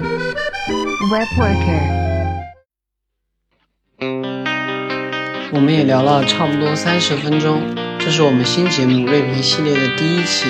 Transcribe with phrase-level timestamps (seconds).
[0.00, 1.80] Web Worker。
[5.52, 7.60] 我们也聊了差不多三十分钟，
[7.98, 10.48] 这是我们新节目锐评系列的第一期。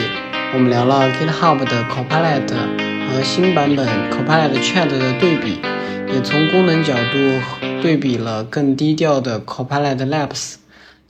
[0.54, 2.48] 我们聊了 GitHub 的 Copilot
[3.08, 5.59] 和新版本 Copilot Chat 的对比，
[6.12, 10.55] 也从功能角度对比了更低调的 Copilot Labs，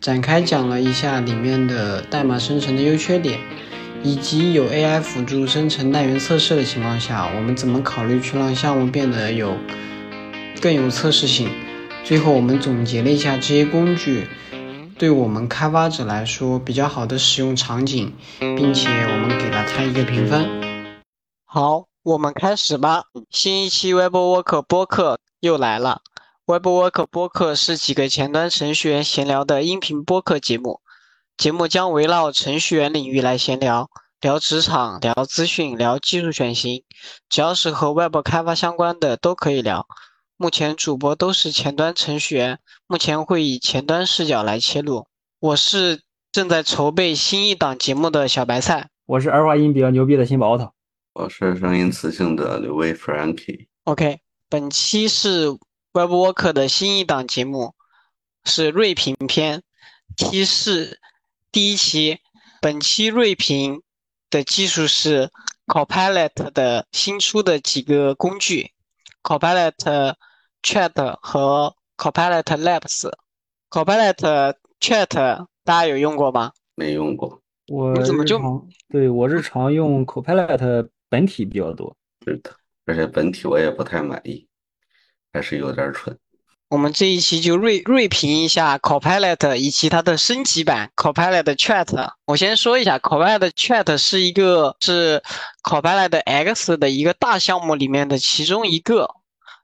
[0.00, 3.38] 展开讲了一下里面的代码生成的优缺点，
[4.02, 9.56] 以及有 AI 辅助生成单元测试的情况下，我们怎么考虑去让项目变得有
[10.62, 11.50] 更有测试性。
[12.02, 14.26] 最后，我们总结了一下这些工具
[14.98, 20.48] 对我们开发者来说比较好的使用场景，并且我们给了它一个评分。
[21.44, 23.04] 好，我们开始吧。
[23.28, 26.00] 新一期 Web Work 播客又来了。
[26.46, 30.80] Web Work 播客是几个前端程序员闲聊的音频播客节目，
[31.40, 33.88] 节目将围绕程序员领域来闲聊，
[34.20, 36.84] 聊职场、聊资讯、聊技术选型，
[37.30, 39.86] 只要是和 Web 开发相关的都可以聊。
[40.36, 45.06] 目前主播都是前端程序员，目前会以前端视角来切入。
[45.38, 50.70] 我是正在筹备新一档节目的小白菜，我是儿化音比较牛逼的新宝头，
[51.14, 53.68] 我是声音磁性的刘威 Frankie。
[53.84, 54.20] OK，
[54.50, 55.48] 本期是
[55.94, 57.74] Web Worker 的新一档节目，
[58.44, 59.62] 是锐评篇。
[60.16, 60.98] 期是
[61.52, 62.18] 第一期，
[62.60, 63.82] 本期锐评
[64.30, 65.30] 的技术是
[65.66, 68.70] Copilot 的新出的几个工具
[69.22, 70.14] ，Copilot。
[70.62, 73.10] Chat 和 Copilot Labs。
[73.70, 76.52] Copilot Chat 大家有用过吗？
[76.74, 77.40] 没用过。
[77.68, 81.96] 我你怎么就日常对我日常用 Copilot 本体比较多。
[82.26, 82.54] 是的，
[82.84, 84.46] 而且本体我也不太满意，
[85.32, 86.14] 还是有点蠢。
[86.70, 92.12] 我们这一期就锐锐评一下 Copilot 以及它的升级版 Copilot Chat。
[92.26, 95.20] 我先说一下，Copilot Chat 是一个是
[95.64, 99.10] Copilot X 的一个大项目里面的其中一个。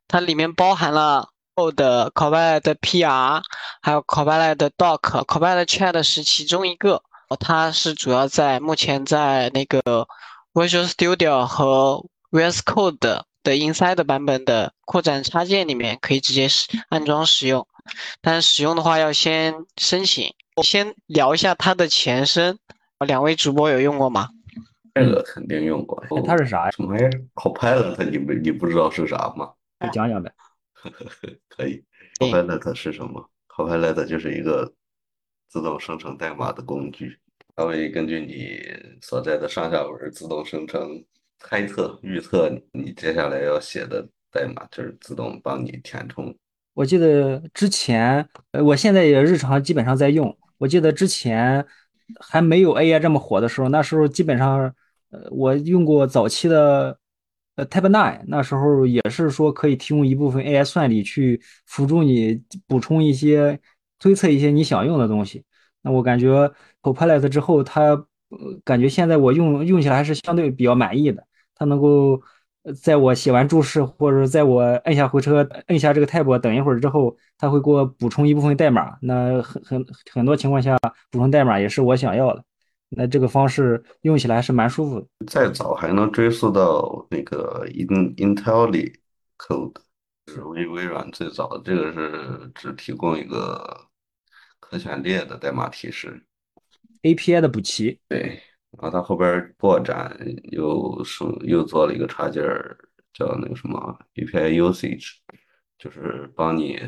[0.09, 3.41] 它里面包含了后的 Copilot PR，
[3.81, 7.01] 还有 Copilot Doc，Copilot Chat 是其中一个。
[7.39, 10.09] 它是主要在目前在那个
[10.55, 17.65] Visual Studio 和 VS Code 的 Inside 版本的扩展插件里面可以直接使安装使用，
[18.21, 20.35] 但使用的话要先申请。
[20.57, 22.59] 我先聊一下它的前身，
[23.07, 24.31] 两位主播有用过吗？
[24.95, 26.03] 这个肯定用过。
[26.27, 26.71] 它是啥呀？
[26.73, 29.53] 什么玩意儿？Copilot 你不你不知道是啥吗？
[29.79, 30.33] 你讲讲呗，
[31.49, 31.85] 可以。
[32.19, 34.73] Copilot 是什么？Copilot 就是一个
[35.49, 37.17] 自动生成代码的工具，
[37.55, 38.61] 它会根据你
[39.01, 41.05] 所在的上下文自动生成、
[41.49, 46.35] 猜测、预测你接下来要写的代码，就是自动帮你填充。
[46.75, 50.37] 我记得之前，呃，我现在也日常基本上在用。
[50.59, 51.65] 我记得之前
[52.21, 54.75] 还没有 AI 这么火的时候，那时候基本上，
[55.11, 56.99] 呃，我用过早期的。
[57.57, 63.59] 呃，Type Nine 那时候也是说可以提供一部分 AI 算力去辅助你补充一些
[63.99, 65.43] 推测一些你想用的东西。
[65.81, 66.53] 那我感觉
[66.83, 67.93] Copilot 之后，它
[68.29, 71.26] 呃感觉现在我用用起来还是相对比较满意的。
[71.57, 72.23] 它能够
[72.81, 78.97] 在我写完注释或者在我摁下回车、摁下这个 Tab 等一会儿之后，它会给我补充一部分代码。
[79.01, 80.77] 那很很很多情况下，
[81.11, 82.45] 补充代码也是我想要的。
[82.89, 85.07] 那这个方式用起来是蛮舒服的。
[85.27, 89.75] 再早还能追溯到那个 In IntelliCode，
[90.33, 91.63] 是微微软最早的。
[91.65, 93.89] 这个是只提供一个
[94.61, 96.25] 可选列的代码提示
[97.03, 97.99] ，API 的补齐。
[98.09, 98.41] 对，
[98.81, 100.17] 然后它后边扩展
[100.53, 102.77] 又生又做了一个插件儿，
[103.13, 105.15] 叫那个什么 API Usage，
[105.79, 106.79] 就是帮你。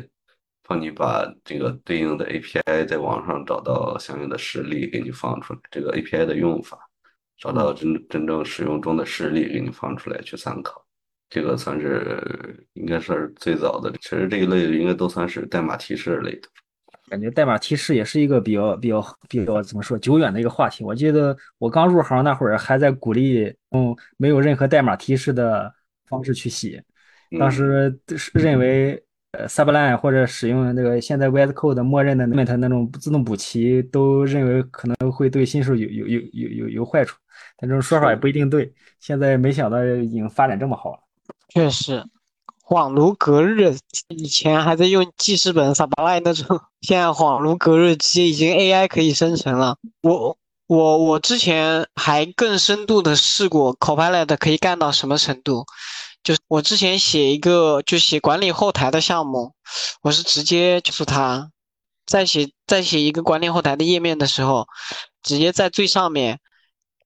[0.71, 5.59] 帮你把这个对应的 API 在网上找到相应的实例，给你放出来。
[5.71, 6.77] 这个 API 的用法，
[7.39, 10.85] 找到真真正使用中的实例，给你放出来去参考。
[11.27, 13.91] 这个算是应该算是最早的。
[13.99, 16.47] 其实这一类应该都算是代码提示类的。
[17.09, 20.83] 感觉代码提示也是一个比较比较比较怎么说久远的一个话题。
[20.83, 25.73] 我记得我刚入行那会儿还在鼓励用没有任何代码提示的
[26.07, 26.83] 方式去写，
[27.39, 29.03] 当时是认为。
[29.31, 37.15] 呃，Sublime 或者使用那个现在 VS Code 默认的 Mint 那种自动补齐，都认为可能会对新手有有有有有有坏处，
[37.55, 38.73] 但这种说法也不一定对。
[38.99, 40.99] 现在没想到已经发展这么好了。
[41.49, 42.03] 确实，
[42.69, 43.75] 恍如隔日，
[44.09, 49.75] 以前还在用记事本 Sublime 那种，现在恍如隔日，直接已经 AI 可以生成了。
[50.03, 50.37] 我
[50.67, 55.65] 我我之前还更深度的试过 Copilot 可以干到什么程度。
[56.21, 59.55] 就是我之前写一个就写管理后台的项目，
[60.03, 61.49] 我是直接告诉他，
[62.05, 64.67] 在写在写一个管理后台的页面的时候，
[65.23, 66.39] 直接在最上面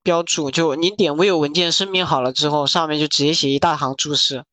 [0.02, 4.44] 标注，就你点 view 文件声明好了之后，上面就直接写一大行注释，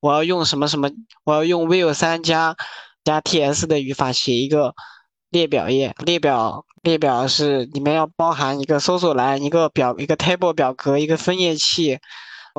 [0.00, 0.90] 我要用什么什么，
[1.24, 2.56] 我要用 Vue 三加
[3.04, 4.74] 加 TS 的语法写一个
[5.30, 11.98] 列表页，列表列表是里面要包含一个搜索栏，一个表一个 table 表格，一个分页器。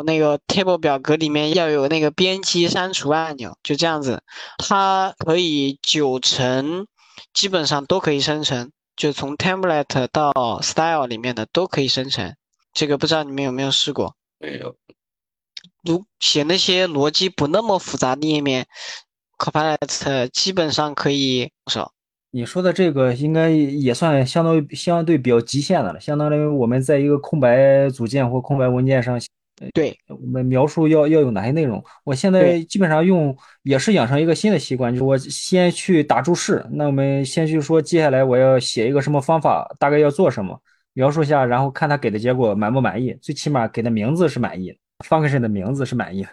[0.06, 4.24] 那个 table 表格里面要有那个编辑删除按钮，就这样子，
[4.58, 6.88] 它可以九成
[7.34, 12.34] 基本上都可以生成，就从 template 到 style 里面的都可以生成。
[12.72, 14.16] 这个不知道你们有没有试过？
[14.38, 14.74] 没有。
[15.84, 18.66] 如写那些逻辑不那么复杂的页面
[19.38, 21.94] ，Copilot 基本上可以少。
[22.32, 29.20] 你说的这个应该也算相当于相对比较极限的了，相当于我们在一个空白组件或空白文件上。
[29.74, 31.84] 对我们描述要要有哪些内容？
[32.06, 36.66] 我现在基本上用也是养成一个新的习惯，就是我先去打注释。
[36.72, 40.62] 那我们先去说，接下来我要写一个什么方法，大概要做什么，
[40.94, 43.14] 描述一下，然后看他给的结果满不满意。
[43.22, 46.30] 最起码给的名字是满意，function 的名字是满意的。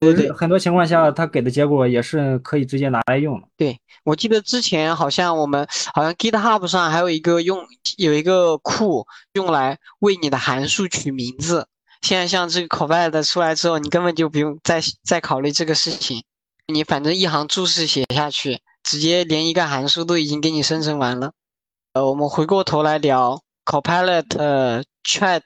[0.00, 3.48] 对对，很多情况下他给的结果也是可以直接拿来用的。
[3.56, 7.66] 对我记得之前好像我们好像 GitHub 上还有一个用
[7.96, 11.66] 有一个库用来为你的函数取名字。
[12.02, 16.22] 现在像这个 Copilot 出来之后，你根本就不用再再考虑这个事情，
[16.66, 21.32] 你反正一行注释写下去，直接连一个函数都已经给你生成完了。
[21.94, 25.40] 呃，我们回过头来聊 Copilot Chat，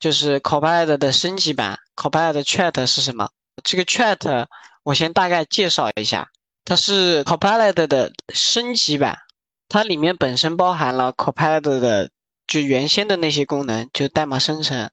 [0.00, 1.78] 就是 Copilot 的升级版。
[1.94, 3.28] Copilot Chat 是什么？
[3.62, 4.46] 这个 Chat
[4.82, 6.28] 我先大概介绍一下，
[6.64, 9.18] 它是 Copilot 的升级版，
[9.68, 12.10] 它里面本身包含了 Copilot 的
[12.46, 14.90] 就原先的那些功能，就代码生成。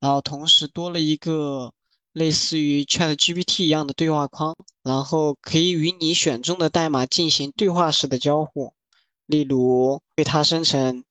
[0.00, 1.72] 然后同时多了一个
[2.12, 8.74] 类似于 Chat GPT 一样的对话框，然后可以与你选中的代码进行对话式的交互，
[9.26, 11.04] 例如为它生成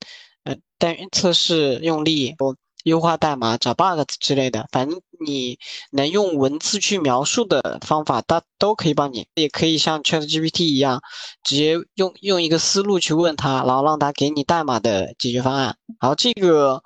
[0.44, 2.35] 呃单元测试用例、
[2.84, 5.58] 优化代码、找 bug 之类的，反正你
[5.92, 9.28] 能用文字去描述的方法，它都可以帮你。
[9.36, 11.02] 也可以像 Chat GPT 一样，
[11.44, 15.76] 直接用用一个思路去问他，然后让他给你代码的解决方案。
[16.00, 16.81] 然后这个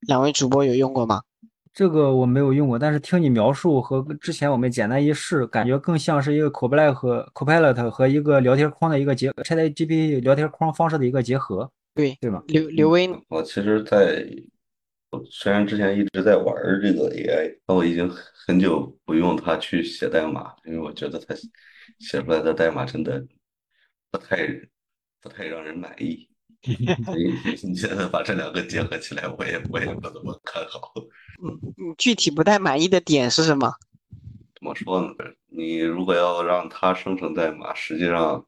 [0.00, 1.22] 两位主播有用过吗？
[1.72, 12.42] 这个我没有用过，但是听你描述和之前我们简单一试，感觉更像是一个 Copilot 和 Copilot 和一个聊天框的一个结，ChatGPT 聊天框方式的一个结合，对对吗？
[12.48, 14.26] 刘刘威，我其实，在
[15.30, 18.08] 虽然之前一直在玩这个 AI，但我已经
[18.46, 21.34] 很久不用它去写代码，因为我觉得它
[21.98, 23.24] 写出来的代码真的
[24.10, 24.46] 不太
[25.22, 26.28] 不太让人满意。
[27.04, 27.32] 所以
[27.62, 30.92] 你现在把这两个结合起来，我也我也不怎么看好。
[31.42, 33.72] 嗯，你具体不太满意的点是什么？
[34.56, 35.08] 怎么说呢？
[35.46, 38.44] 你如果要让它生成代码，实际上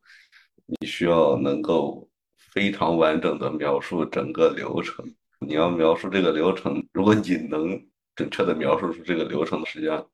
[0.66, 5.14] 你需要能够非常完整的描述整个流程。
[5.40, 7.84] 你要描述这个流程，如果你能
[8.14, 10.06] 准确的描述出这个流程，实际上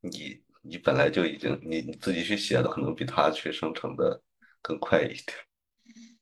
[0.00, 4.20] 你你本来就已经你你自己去写的，可能比他去生成的
[4.60, 5.45] 更快一点。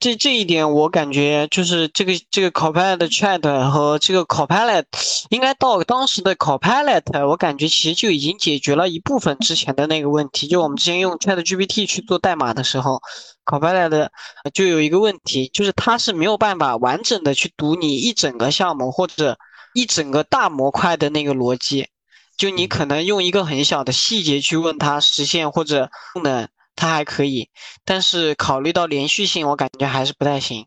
[0.05, 4.85] 这这一点我感觉就是这个这个 Copilot Chat 和这个 Copilot，
[5.31, 10.47] 应该到当时的 Copilot，我感觉其实就已经解决了一部分之前的那个问题。
[10.47, 13.01] 就我们之前用 Chat GPT 去做代码的时候
[13.47, 14.11] ，Copilot
[14.53, 19.39] 就有一个问题，就是它是没有办法完整的去读你一整个项目或者
[19.73, 21.89] 一整个大模块的那个逻辑。
[22.37, 26.47] 就你可能用一个很小的细节去问它实现或者功能。
[26.77, 27.49] 它还可以，
[27.85, 30.67] 但是考虑到连续性，我感觉还是不太行。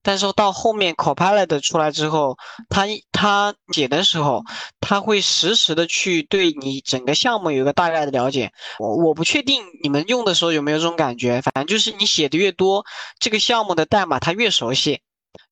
[0.00, 2.36] 但是到后面 Copilot 出来之后，
[2.70, 4.42] 它它写的时候，
[4.80, 8.50] 它会实时的去对你整个项目有一个大概的了解。
[8.78, 12.84] 我我不确定你们用的时候有没有这种感觉，反正就是你写的越多，
[13.18, 15.00] 这个项目的代码它越熟悉。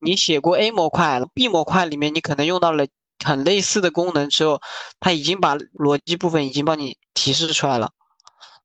[0.01, 2.87] 你写过 A 模块、B 模块里面，你可能用到了
[3.25, 4.61] 很类似的功能之后，
[5.01, 7.91] 它已经把逻辑部分已经帮你提示出来了。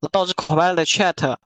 [0.09, 1.37] 导致 Copilot Chat，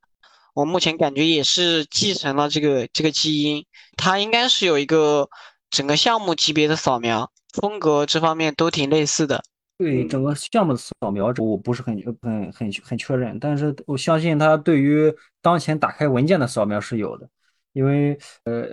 [0.53, 3.65] 我目前感觉也是继承了这个这个基因，
[3.97, 5.29] 它应该是有一个
[5.69, 9.43] 整个项目级别的扫描风格，这方面都挺类似的。
[9.77, 17.29] 对整个项目的扫描，我不是很很很很确认，但是我相信它对于当前打开文件的扫描是有的，
[17.73, 18.65] 因为呃，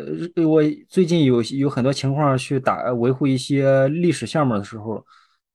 [0.47, 5.05] 我最近有有很多情况去打维护一些历史项目的时候，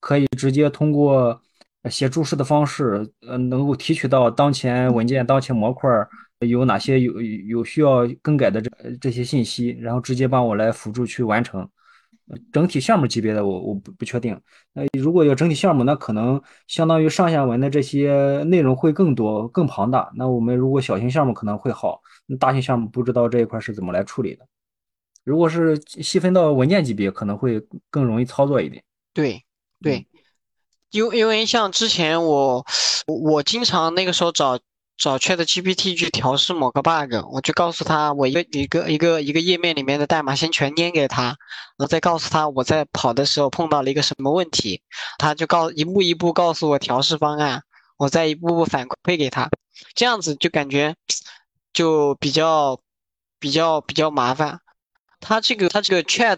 [0.01, 1.41] 可以直接通过。
[1.89, 5.89] 写注释的方式，呃，能够提取到当前文件、当前模块
[6.39, 11.67] 有哪些有有需要更改的这这些信息，然后直接帮我来辅助去完成。
[12.51, 14.38] 整体项目级别的我我不不确定。
[14.74, 20.12] 那如果有整体项目，那可能相当于上下文的这些内容会更多、更庞大。
[20.15, 22.01] 那我们如果小型项目可能会好，
[22.38, 24.46] 大型项目不知道这一块是怎么来处理的。
[25.24, 28.84] 如果是细分到文件级别，可能会更容易操作一点。
[29.13, 29.41] 对
[29.82, 30.06] 对。
[30.91, 32.65] 因因为像之前我
[33.06, 34.58] 我经常那个时候找
[34.98, 41.36] 找 Chat GPT 去调试某个 bug，我就告诉他我一个一个一个一个页面里面的代码先全粘给他，然
[41.79, 44.82] 后再告诉他我在跑的时候碰到了一个什么问题，
[45.20, 47.62] 他就告一步一步告诉我调试方案，
[47.98, 49.50] 我再一步步反馈给他，
[49.94, 50.96] 这样子就感觉
[51.74, 52.79] 就比较
[53.39, 54.60] 比较比较麻烦。
[55.20, 56.38] 它这个它这个 Chat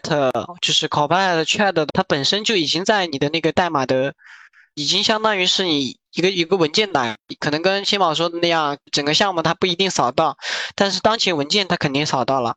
[0.59, 4.15] 就是 Copilot Chat，它本身就已经在你的那个代码的。
[4.79, 10.37] 已经相当于是你一个一个文件档，可能跟新宝说的那样，整个项目它不一定扫到，
[10.73, 12.55] 但是当前文件它肯定扫到了。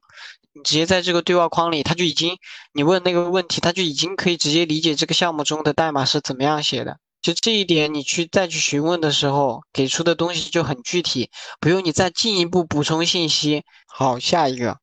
[0.52, 2.36] 你直接在这个对话框里，它就已经
[2.74, 6.96] 你问那个问题，它就已经可以直接理解这个项目中的代码是怎么样写的。
[7.22, 13.64] 就这一点，你去再去询问的时候，给出的东西就很具体，不用你再进一步补充信息。
[13.88, 14.78] 好，下一个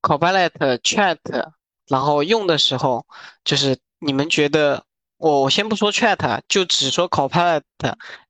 [0.00, 1.18] ，Copilot Chat，
[1.86, 3.04] 然后用的时候，
[3.44, 4.84] 就是你们觉得。
[5.20, 7.60] 我我先不说 Chat，就只说 Copilot，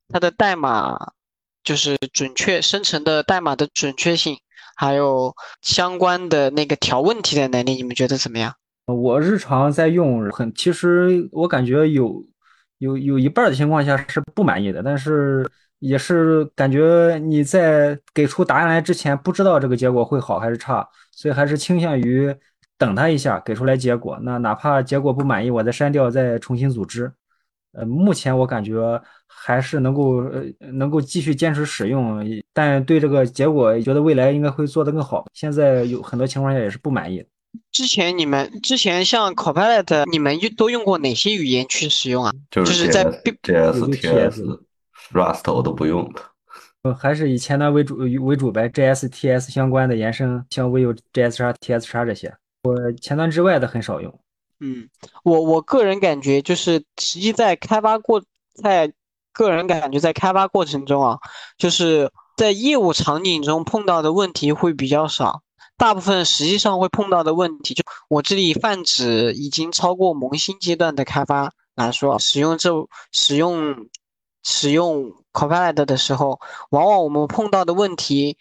[0.09, 1.13] 它的代码
[1.63, 4.39] 就是准确生成的代码的准确性，
[4.75, 5.33] 还有
[5.63, 8.53] 相关的那个调问题的能力，你们觉得怎么样？
[8.87, 12.27] 我日常在用，很其实我感觉有
[12.79, 22.35] 有有一半的情况下是不满意的，但是也是感觉你在给出答案来之前不知道这个结果会好还是差，所以还是倾向于。
[22.81, 24.19] 等他一下，给出来结果。
[24.23, 27.13] 那哪怕结果不满意，我再删掉，再重新组织。
[27.73, 35.27] 呃，目前我感觉还是能够呃能够继续坚持使用，但对这个结果觉得未来应该会做得更好。
[35.35, 37.23] 现在有很多情况下也是不满意。
[37.71, 42.33] 之前你们之前像 Copilot，你们用都用过哪些语言去使用啊？
[42.51, 43.05] 就是在
[43.43, 44.61] JS、TS、
[45.13, 46.23] Rust 我都不用的。
[46.83, 48.69] 呃，还是以前端为主为主呗。
[48.71, 52.35] JS、TS 相关的延伸，像 Vue、JS 叉、TS 叉这些。
[52.63, 54.21] 我前端之外的很少用。
[54.63, 54.91] 嗯，
[55.25, 58.23] 我我个人感觉就是，实际在开发过，
[58.55, 58.93] 在
[59.33, 61.19] 个人感觉在开发过程中啊，
[61.57, 65.43] 就是在业务场景中碰到的问题会比较少，
[65.79, 72.71] 大部分实际上会碰到的问题，就我这里泛指已经超过萌新阶段的开发来说，使用这
[73.13, 73.87] 使用
[74.43, 76.39] 使用 Copilot 的时候，
[76.69, 78.37] 往往我们碰到的问题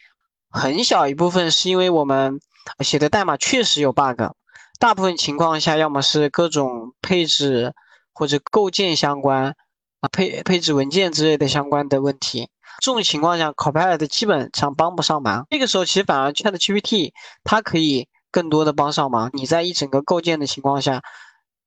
[0.49, 2.41] 很小一部分是因为我们。
[2.79, 4.21] 写的代码确实有 bug，
[4.79, 7.73] 大部分情况下要么是各种配置
[8.13, 9.55] 或者构建相关
[10.01, 12.49] 啊配配置文件之类的相关的问题，
[12.81, 15.45] 这种情况下 Copilot 基本上帮不上忙。
[15.49, 17.11] 这个时候其实反而 ChatGPT
[17.43, 19.29] 它可以更多的帮上忙。
[19.33, 21.01] 你在一整个构建的情况下，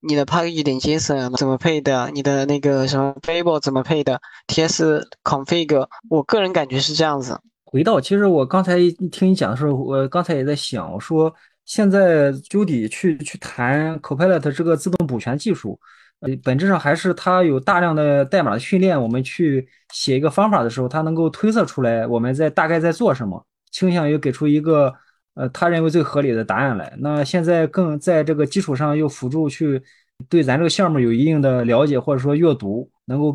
[0.01, 7.41] 你的 package 点 JSON 怎么配的，你的那个什么 variable 怎么配的，TS config，我个人感觉是这样子。
[7.73, 8.77] 回到，其实我刚才
[9.11, 15.81] 听你讲的时候，我刚才也在想，我说现在 Judy 去去谈 Copilot 这个自动补全技术，
[16.21, 24.95] 呃，本质上还是它有大量的代码的训练，我们去写一个方法的时候，它能够推测出来我们在大概在做什么，倾向于给出一个
[25.33, 26.93] 呃他认为最合理的答案来。
[26.99, 29.83] 那现在更在这个基础上又辅助去
[30.29, 33.35] 对咱这个项目有一定的了解或者说阅读，能够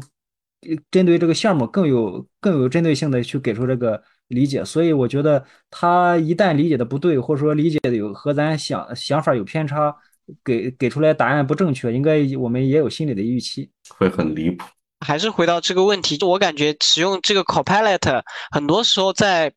[0.91, 4.00] 针对这个项目更有更有针对性的去给出这个。
[4.27, 9.96] 理解，所以我觉得他一旦理解的不对，或者说理解的有和咱想想法有偏差，
[10.43, 14.65] 给给出来答案不正确，应该我们也有心理的预期，会很离谱。
[15.00, 19.53] 还是回到这个问题，就我感觉使用这个 Copilot，很多时候在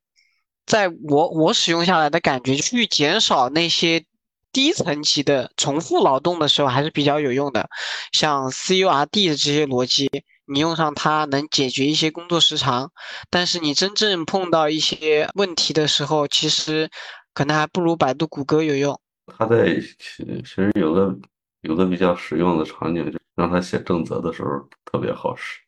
[0.66, 4.04] 在我我使用下来的感觉，去减少那些
[4.52, 7.68] 低层级的重复劳动的时候，还是比较有用的，
[8.12, 10.08] 像 CURD 的这些逻辑。
[10.50, 12.90] 你用上它能解决一些工作时长，
[13.30, 16.90] 但是你真正碰到一些问题的时候，其实
[17.32, 19.00] 可能还不如百度、谷歌有用。
[19.38, 21.16] 它在其其实有个
[21.60, 25.60] 有个比较实用的场景，就让他写正则的时候特别好使。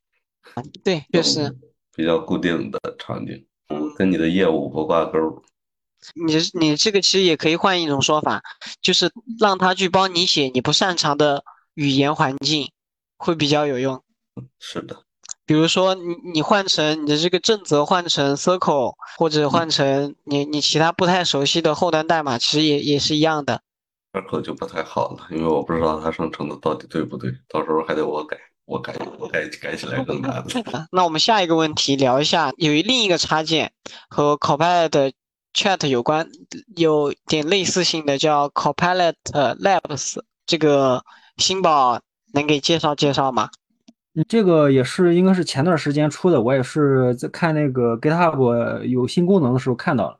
[0.83, 1.57] 对，就是
[1.95, 3.47] 比较固定的场景，
[3.97, 5.45] 跟你的业务不挂钩。
[6.15, 8.43] 你你这个其实也可以换一种说法，
[8.81, 12.73] 就是让他去帮你写你不擅长的语言环境，
[13.17, 14.03] 会比较有用。
[14.59, 15.03] 是的，
[15.45, 23.61] 比如说你你换成你的这个正则换成 circle，或者换成你你其他不太熟悉的后端代码，其实也也是一样的。
[24.13, 28.37] circle 就不太好了，因为我不知道它生成的到底对不对，到时候还得我改，
[28.67, 30.45] 我改我改改起来更难。
[30.93, 33.73] 那我们下一个问题聊一下，有另一个插件
[34.09, 35.13] 和 Copilot
[35.55, 36.31] Chat 有关，
[36.77, 41.05] 有点类似性的叫 Copilot Labs，这个
[41.39, 42.01] 新宝
[42.35, 43.49] 能给介绍介绍吗？
[44.29, 50.19] 这个也是应该是前段时间出的，我也是在看那个 GitHub 有新功能的时候看到了。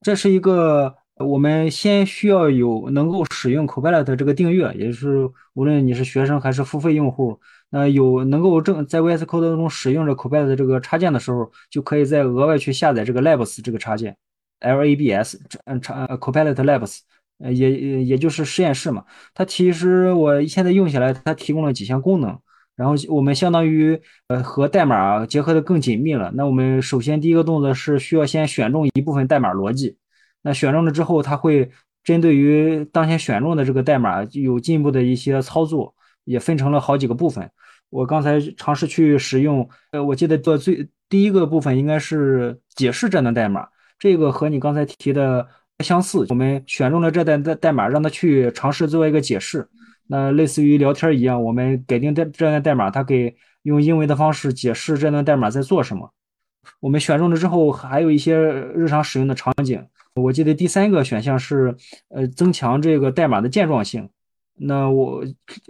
[0.00, 14.16] 这是一个我们先需要有能够使用 Copilot 这个订阅，也就是无论你是学生还是付费用户，那有能够正在 VS Code 中使用着 Copilot 这个插件的时候，就可以再额外去下载这个 Labs 这个插件
[14.60, 17.00] ，Labs 嗯插 Copilot Labs，
[17.38, 19.04] 呃也也就是实验室嘛。
[19.34, 22.38] 它其实我现在用下来，它提供了几项功能，
[22.82, 23.96] 然后我们相当于
[24.26, 26.32] 呃和代码结合的更紧密了。
[26.34, 29.96] 那我们首先第一个动作是需要先选中一部分代码逻辑，
[30.42, 31.70] 那选中了之后，它会
[32.02, 37.48] 针对于当前选中的这个代码有进一步的一些操作，也分成了好几个部分。
[37.88, 45.46] 我刚才尝试去使用，呃，我记得做最第一个部分应该是解释这段代码，这个和你刚才提的
[45.84, 46.26] 相似。
[46.30, 49.68] 我们选中了这段代代码，让它去尝试做一个解释，
[50.12, 56.12] 那类似于聊天一样，我们给定这这段代码，它给用英文的方式解释这段代码在做什么。
[56.80, 58.36] 我们选中了之后，还有一些
[58.74, 59.82] 日常使用的场景。
[60.16, 61.74] 我记得第三个选项是，
[62.10, 64.06] 呃，增强这个代码的健壮性。
[64.56, 65.24] 那我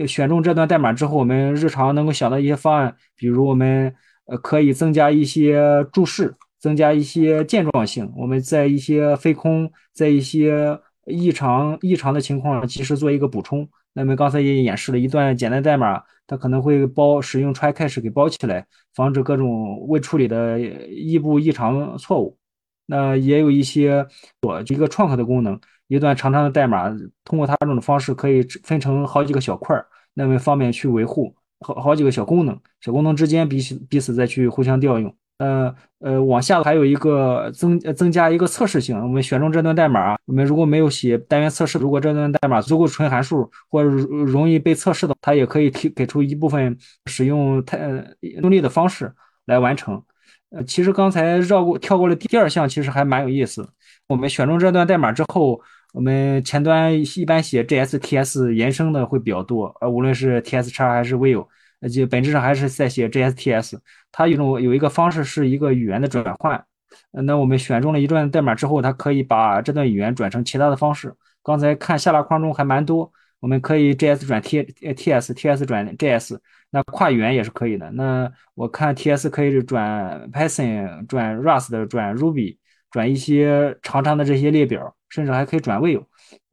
[0.09, 3.95] 选中这段代码之后，我们日常能够想到一些方案，比如我们
[4.27, 8.13] 呃可以增加一些注释，增加一些健壮性。
[8.17, 13.69] 我们在一些飞空，在一些异常异常的情况，及时做一个补充。
[13.95, 22.39] 那么刚才也演示了一段简单代码，它可能会包使用 try catch 给包起来，防止各种未处理的异步异常错误。
[22.87, 24.07] 那也有一些
[24.43, 25.61] 我一个创客的功能。
[25.89, 26.89] 一段长长的代码，
[27.23, 35.15] 通过它这种方式可以分成好几个小块儿，那么方便去维护好好几个小功能，小功能之间彼此彼此再去互相调用。
[35.43, 47.79] 呃呃，往下还有一个增增加一个测试性，我们选中这段代码，我们如果没有写单元测试，如果这段代码足够纯函数或者容易被测试的，它也可以提给出一部分使用太
[48.21, 49.13] 用力的方式
[49.47, 50.03] 来完成。
[50.51, 53.69] 呃，其实刚才绕过跳过了第二项，其实还蛮有意思。
[54.09, 55.61] 我们选中这段代码之后。
[55.95, 61.47] 我们前端一般写 JSTS 延伸的会比较多，呃，无论是 TS 叉还是 Vue，
[61.89, 63.79] 就本质上还是在写 JSTS。
[64.11, 66.65] 它有种有一个方式是一个语言的转换，
[67.11, 71.15] 那我们选中了一段代码之后，它可以把这段语言转成其他的方式。
[71.43, 76.39] 刚才看下拉框中还蛮多，我们可以 JS 转 T，TS，TS 转 JS，
[76.71, 77.91] 那跨语言也是可以的。
[77.93, 82.59] 那我看 TS 可以转 Python，转 Rust，转 Ruby，
[82.91, 84.95] 转一些长长的这些列表。
[85.13, 86.03] 甚至还可以转位，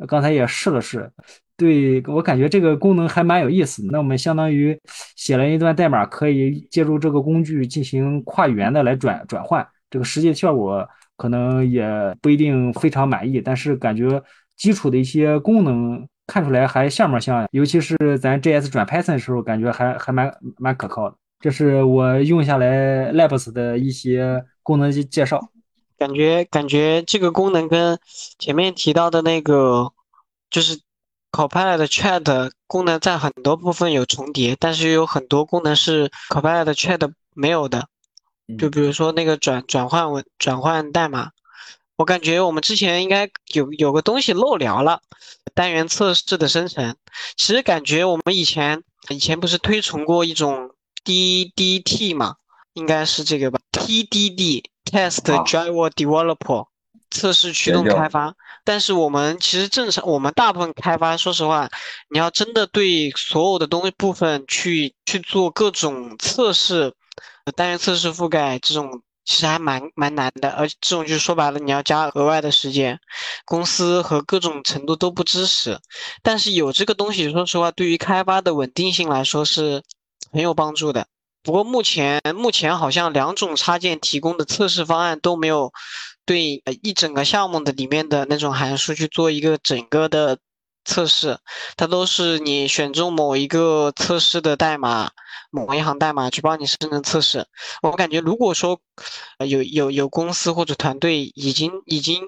[0.05, 1.09] 刚才也试了试，
[1.59, 3.89] 对我感觉这个功能还蛮有意思的。
[3.91, 4.79] 那我们相当于
[5.17, 11.85] 写了一段代码，可以借助这个工具进行跨语言的来转转换，这个实际效果可能也
[12.21, 14.23] 不一定非常满意，但是感觉
[14.55, 21.15] 基础的一些功能看出来还像模像样，尤其是咱 JS 转 Python 的时候，感觉还还蛮蛮可靠的。
[21.41, 25.39] 这是我用下来 Labs 的一些功能介绍。
[25.97, 27.99] 感觉感觉这个功能跟
[28.37, 29.91] 前面提到的那个
[30.49, 30.79] 就是
[31.31, 37.87] Copilot Chat 功能在很多部分有重叠，但是有很多功能是 Copilot Chat 没有的。
[38.57, 41.31] 就比如说那个转转换文转换代码，
[41.97, 45.01] 我感觉我们之前应该有有个东西漏聊了，
[45.53, 46.95] 单元测试的生成。
[47.37, 50.71] 其实感觉我们以前以前不是推崇过一种
[51.05, 52.35] DDT 嘛，
[52.73, 54.63] 应该是这个吧，TDD。
[54.89, 56.65] Test Driver Developer，
[57.11, 58.33] 测试驱动开发。
[58.69, 61.67] 但是我们其实正常，我们大部分开发，说实话，
[62.12, 66.93] 你要真的对所有的东西部分去去做各种测试，
[67.55, 70.51] 单元测试覆盖这种，其实还蛮蛮难的。
[70.51, 72.99] 而这种就是说白了，你要加额外的时间，
[73.43, 75.79] 公司和各种程度都不支持。
[76.21, 79.82] 但是有这个东西，说实话，对于开发的稳定性来说是
[80.32, 81.08] 很有帮助的。
[81.41, 85.71] 不过目前目前好像两种插件提供的测试方案都没有
[86.29, 90.37] 对一整个项目的里面的那种函数去做一个整个的
[90.85, 91.39] 测试，
[91.75, 95.09] 它都是你选中某一个测试的代码，
[95.49, 97.47] 某一行代码去帮你生成测试。
[97.81, 98.79] 我感觉如果说
[99.39, 102.21] 有有有公司或者团队已经已经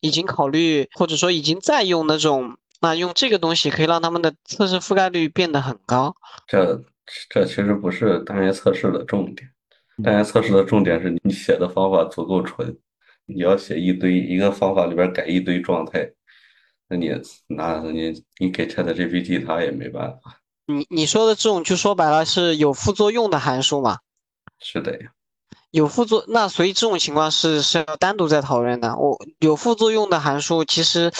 [0.00, 6.16] 已经考虑或者说已经在用那种，那用这个东西可以让他们的测试覆盖率变得很高。
[6.48, 6.82] 这。
[7.28, 9.46] 这其实不是单元测试的重点，
[10.02, 12.74] 单元测试的重点是你写的方法足够纯。
[13.26, 16.10] 你要写一堆一个方法里边改一堆状态，
[16.88, 17.10] 那你
[17.48, 20.40] 那你你给 ChatGPT 它也没办法。
[20.66, 23.98] 你你说的这种就说白了是有副作用的函数嘛？
[24.60, 25.10] 是的呀。
[25.70, 28.96] 有副作那所以这种情况是是要单独再讨论的。
[28.96, 31.12] 我有副作用的函数，其实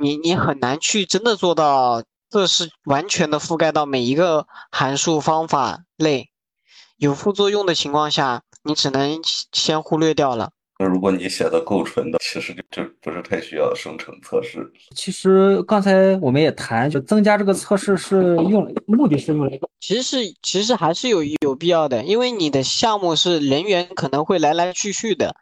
[0.00, 2.02] 你你很难去真的做到。
[2.32, 6.30] 这是完全的覆盖到每一个函数方法类，
[6.96, 10.52] 有副作用的情况下，你只能先忽略掉了。
[10.82, 14.66] 那如果你写的够纯的，其实就就不是太需要生成测试。
[14.96, 25.36] 其实刚才我们也谈，就增加这个测试是用目的是用来，其实是其实还是有有必要的，因为你的项目是人员可能会来来去去的，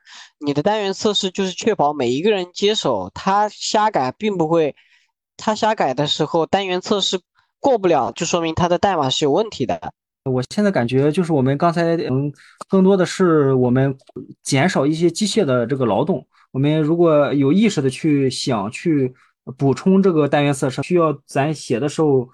[0.45, 4.75] 你的单元测试就是确保每一个人接手，他瞎改并不会，
[5.37, 7.21] 他瞎改的时候单元测试
[7.61, 9.95] 过不了，就说明他的代码是有问题的。
[10.29, 12.33] 我现在感觉就是我们刚才嗯，
[12.69, 13.97] 更多的是我们
[14.43, 16.27] 减少一些机械的这个劳动。
[16.53, 19.13] 我们如果有意识的去想去
[19.57, 22.29] 补充这个单元测试，需要咱写的时候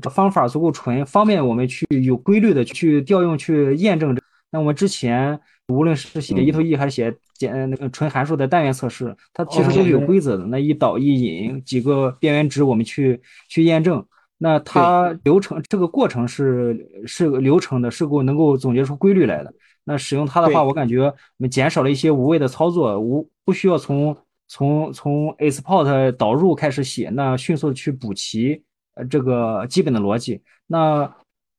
[0.00, 4.16] 这方法足够纯，方便我们去有规律的去调用去验证。
[4.50, 10.46] 那我们之前无论是写一头一还是写简那个纯函数的单元测试，它其实都是有规则的。
[10.46, 14.04] 那一导一引几个边缘值，我们去去验证。
[14.40, 19.52] 那它流程这个过程是是流程的，是够能够总结出规律来的。
[19.82, 28.62] 那使用它的话，我感觉我们减少了一些无谓的操作，无不需要从从从 export 导入开始写，那迅速去补齐
[28.94, 30.40] 呃这个基本的逻辑。
[30.66, 31.12] 那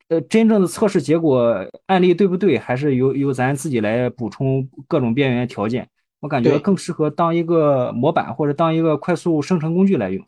[0.07, 5.89] 呃真正的测试结果案例对不对，还是由由咱自己来补充各种边缘条件。
[6.21, 10.25] 我感觉更适合当一个模板或者当一个快速生成工具来用。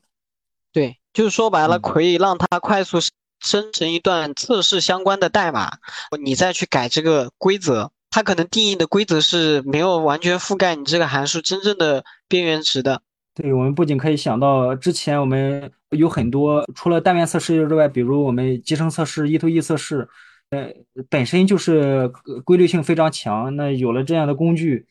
[0.73, 0.97] 对。
[1.13, 2.99] 就是说白了，可以让它快速
[3.39, 5.77] 生成一段测试相关的代码，
[6.23, 7.91] 你再去改这个规则。
[8.13, 13.01] 它可能定义的规则是没有完全覆盖你这个函数真正的边缘值的。
[13.33, 20.09] 对，我们不仅可以想到之前我们有很多除了单元测试之外，比如我们集成测试、一头一测试，
[20.49, 20.69] 呃，
[21.09, 22.11] 本身就是
[22.43, 23.55] 规律性非常强。
[23.55, 24.85] 那有了这样的工具，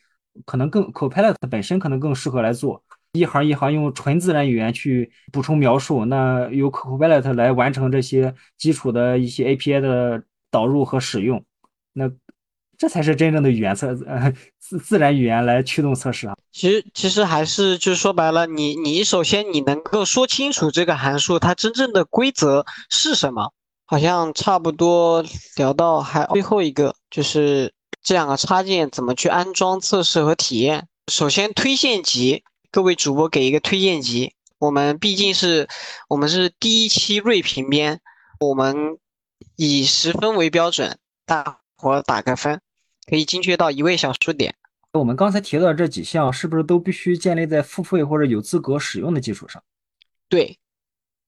[0.47, 2.83] 可能更 Copilot 本身可能更适合来做。
[3.13, 11.45] 一行一行用纯自然语言去补充描述，那由 Copilot 来完成这些基础的一些 API 的导入和使用，
[11.93, 12.09] 那
[12.79, 16.37] 这才是真正的语言测呃自自然语言来驱动测试啊。
[16.53, 23.53] 其实其实还是就是说白了，你你首先你能够说清楚这个函数它真正的规则是什么。
[23.87, 25.25] 好像差不多
[25.57, 30.87] 聊到还最后一个就是这两个插件怎么去安装、测试和体验。
[31.11, 32.45] 首先推荐集。
[32.73, 35.69] 各位主播给一个推荐集，我们毕竟是，
[36.09, 38.01] 我们是第一期锐评编，
[38.39, 38.97] 我们
[39.57, 42.61] 以十分为标准，大伙打个分，
[43.09, 44.55] 可以精确到一位小数点。
[44.93, 49.61] 我们刚才提到的这几项，是不是都必须建立在付费或者有资格使用的基础上？
[50.29, 50.61] 对，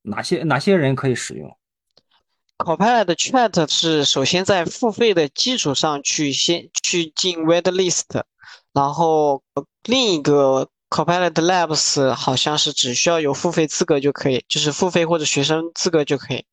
[0.02, 1.58] 哪些哪些人可以使用
[2.58, 8.22] ？Copilot Chat 是首先在付费的基础上去先去进 Red List，
[8.72, 9.42] 然后
[9.82, 10.68] 另一个。
[10.92, 16.44] Copilot Labs 好像是只需要有付费资格就可以，就是付费或者学生资格就可以。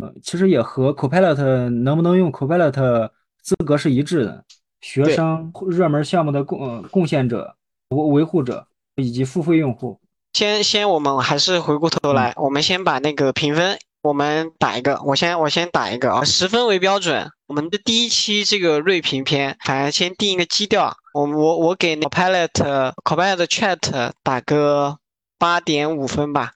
[0.00, 4.44] 嗯，其实也和 Copilot 能不能用 Copilot 资格是一致的。
[4.80, 7.54] 学生、热门项目的贡呃贡献者、
[7.90, 10.00] 维维护者以及付费用户。
[10.32, 13.78] 先先，我们还是回过头来，我们先把那个评分。
[14.02, 17.30] 我们打一个，我先我先打一个啊，十分为标准。
[17.50, 20.96] 我们的第一期这个锐评篇，反正先定一个基调。
[21.12, 24.98] 我我我给 Copilot Copilot Chat 打个
[25.36, 26.52] 八点五分吧，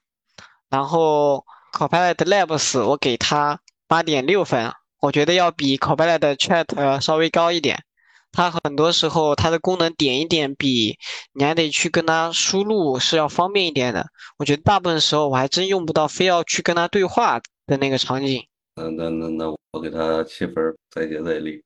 [0.69, 7.83] 然后 Copilot Labs 我给它八点六分，我觉得要比 Copilot Chat 稍微高一点。
[8.31, 10.97] 它很多时候它的功能点一点比
[11.33, 14.07] 你还得去跟它输入是要方便一点的。
[14.37, 18.47] 我觉得大部分时候我还真用不到非要去跟它对话的那个场景。
[18.75, 21.63] 那那那那我给他七分，再接再厉。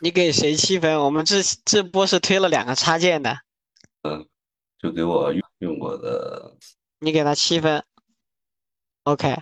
[0.00, 0.98] 你给谁七分？
[0.98, 3.36] 我们这这波是推了两个插件的。
[4.02, 4.26] 嗯，
[4.78, 6.56] 就给我用用过的。
[7.00, 7.82] 你给他七分。
[9.04, 9.36] OK。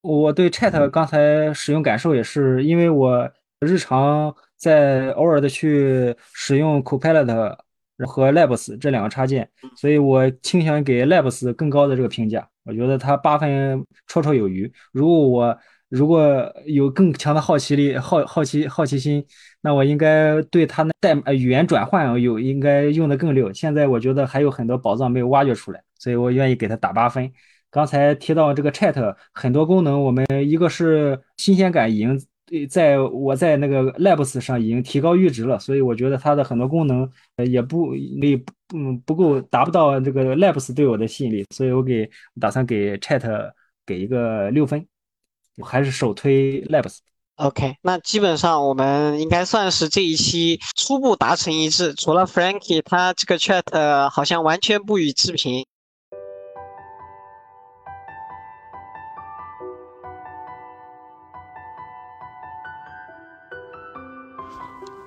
[0.00, 4.34] 我对 Chat 刚才使用感受也是，因为我日常。
[4.56, 7.54] 在偶尔的去使用 Copilot
[8.06, 12.48] 和 Labs 这两个插件，所以我倾向于给 Labs 更高的这个评价。
[12.62, 14.72] 我觉得它八分绰绰有余。
[14.90, 15.58] 如果我
[15.94, 19.24] 如果有更强的好奇力、好好奇好奇心，
[19.60, 23.52] 那我应该对它那代呃语言转换有应该用的更溜。
[23.52, 27.30] 现在我觉得还有很多宝藏没有挖掘出来，所以我愿意给它打八分。
[27.70, 32.20] 刚才提到这个 Chat 很多功能，我们一个是新鲜感已经。
[32.46, 38.34] 对，在我在那个 Labs 上已经提高阈值了，所以我觉得它的很多功能呃也不没
[38.74, 43.22] 嗯不够达不到这个 Labs 对我的吸引力，所以我给打算给 Chat
[43.86, 44.86] 给一个六分，
[45.56, 46.98] 我还是首推 Labs。
[47.36, 55.66] OK，那基本上我们应该算是这一期初步达成一致，除了 Frankie，他这个 Chat 好像完全不予置评。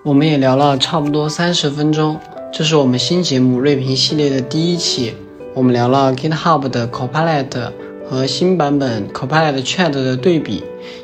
[0.03, 2.19] 我们也聊了差不多三十分钟，
[2.51, 5.15] 这是我们新节目锐评系列的第一期。
[5.53, 7.71] 我们聊了 GitHub 的 Copilot
[8.09, 10.63] 和新版本 Copilot Chat 的对比，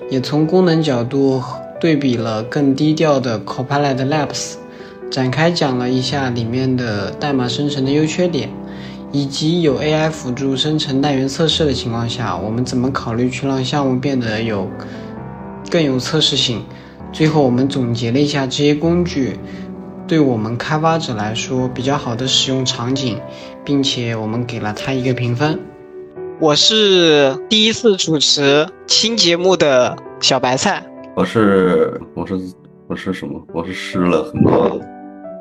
[0.10, 1.44] 也从功能角度
[1.78, 4.54] 对比了更低调的 Copilot Labs，
[5.12, 8.50] 展开讲了一下里面的代码生成的优缺点，
[9.12, 14.70] 以及有 AI 辅助生成单元测试的情况下，我们怎么考虑去让项目变得有
[15.70, 16.64] 更有测试性。
[17.12, 19.38] 最后，我们总结了一下这些工具。
[20.06, 23.18] 对我们开发者来说比较好的使用场景，
[23.66, 25.60] 并且我们给了它一个评分。
[26.44, 30.86] 我是第一次主持新节目的小白菜。
[31.16, 32.36] 我是我是
[32.90, 33.42] 我是什么？
[33.54, 34.78] 我是试了很多，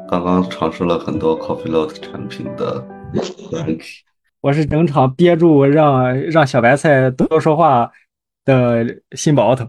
[0.09, 2.87] 刚刚尝试了很多 Coffee Lot 产品的。
[4.41, 7.91] 我是整场憋住让让小白菜多说话
[8.45, 8.87] 的
[9.17, 9.69] 新宝头。